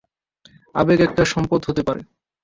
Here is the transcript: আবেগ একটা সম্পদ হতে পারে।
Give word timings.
আবেগ 0.75 0.99
একটা 1.01 1.23
সম্পদ 1.25 1.61
হতে 1.67 1.81
পারে। 1.87 2.01